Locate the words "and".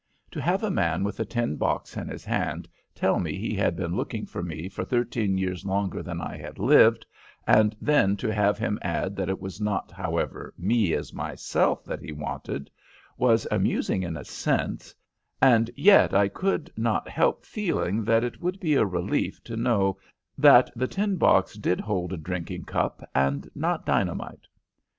7.45-7.75, 15.39-15.69, 23.13-23.47